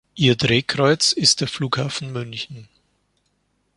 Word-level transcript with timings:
Ihr 0.15 0.35
Drehkreuz 0.35 1.11
ist 1.11 1.41
der 1.41 1.47
Flughafen 1.47 2.11
München. 2.11 2.67